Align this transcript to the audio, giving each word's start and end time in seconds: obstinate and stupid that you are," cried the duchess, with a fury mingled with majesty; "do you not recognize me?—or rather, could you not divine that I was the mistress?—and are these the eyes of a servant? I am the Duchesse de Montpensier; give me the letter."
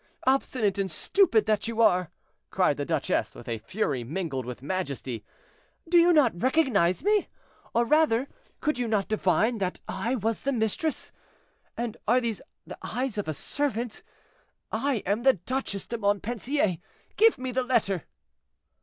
obstinate 0.25 0.79
and 0.79 0.89
stupid 0.89 1.45
that 1.45 1.67
you 1.67 1.79
are," 1.79 2.09
cried 2.49 2.75
the 2.75 2.85
duchess, 2.85 3.35
with 3.35 3.47
a 3.47 3.59
fury 3.59 4.03
mingled 4.03 4.47
with 4.47 4.63
majesty; 4.63 5.23
"do 5.87 5.99
you 5.99 6.11
not 6.11 6.41
recognize 6.41 7.03
me?—or 7.03 7.85
rather, 7.85 8.27
could 8.61 8.79
you 8.79 8.87
not 8.87 9.07
divine 9.07 9.59
that 9.59 9.79
I 9.87 10.15
was 10.15 10.41
the 10.41 10.53
mistress?—and 10.53 11.97
are 12.07 12.19
these 12.19 12.41
the 12.65 12.79
eyes 12.81 13.19
of 13.19 13.27
a 13.27 13.33
servant? 13.35 14.01
I 14.71 15.03
am 15.05 15.21
the 15.21 15.33
Duchesse 15.33 15.85
de 15.85 15.99
Montpensier; 15.99 16.79
give 17.15 17.37
me 17.37 17.51
the 17.51 17.61
letter." 17.61 18.05